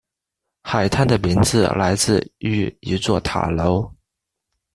[0.63, 3.93] 海滩的名字来自于一座塔楼。